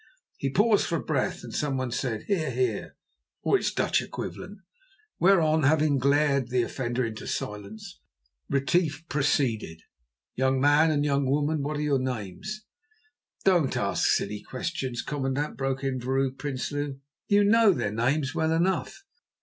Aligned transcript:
He 0.37 0.49
paused 0.49 0.87
for 0.87 0.97
breath, 0.97 1.43
and 1.43 1.53
someone 1.53 1.91
said, 1.91 2.23
"Hear, 2.23 2.49
hear," 2.49 2.95
or 3.43 3.55
its 3.55 3.71
Dutch 3.71 4.01
equivalent, 4.01 4.57
whereon, 5.19 5.61
having 5.61 5.99
glared 5.99 6.47
the 6.47 6.63
offender 6.63 7.05
into 7.05 7.27
silence, 7.27 7.99
Retief 8.49 9.05
proceeded: 9.09 9.83
"Young 10.33 10.59
man 10.59 10.89
and 10.89 11.05
young 11.05 11.29
woman, 11.29 11.61
what 11.61 11.77
are 11.77 11.81
your 11.81 11.99
names?" 11.99 12.65
"Don't 13.45 13.77
ask 13.77 14.09
silly 14.09 14.41
questions, 14.41 15.03
commandant," 15.03 15.55
broke 15.55 15.83
in 15.83 15.99
Vrouw 15.99 16.31
Prinsloo; 16.31 16.97
"you 17.27 17.43
know 17.43 17.71
their 17.71 17.93
names 17.93 18.33
well 18.33 18.51
enough." 18.53 19.03